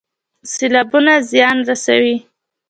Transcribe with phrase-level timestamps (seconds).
[0.51, 2.15] سیلابونه زیان رسوي